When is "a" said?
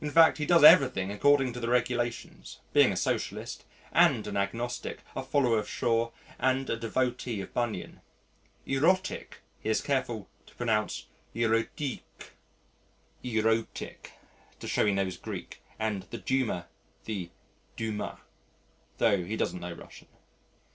2.92-2.96, 5.14-5.22, 6.70-6.78